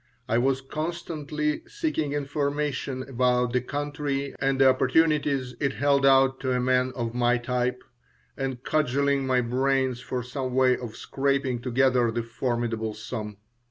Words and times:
I 0.27 0.39
was 0.39 0.61
constantly 0.61 1.61
seeking 1.67 2.11
information 2.11 3.03
about 3.07 3.53
the 3.53 3.61
country 3.61 4.33
and 4.39 4.59
the 4.59 4.67
opportunities 4.67 5.53
it 5.59 5.73
held 5.73 6.07
out 6.07 6.39
to 6.39 6.53
a 6.53 6.59
man 6.59 6.91
of 6.95 7.13
my 7.13 7.37
type, 7.37 7.83
and 8.35 8.63
cudgeling 8.63 9.27
my 9.27 9.41
brains 9.41 9.99
for 9.99 10.23
some 10.23 10.55
way 10.55 10.75
of 10.75 10.95
scraping 10.95 11.61
together 11.61 12.09
the 12.11 12.23
formidable 12.23 12.95
sum. 12.95 13.37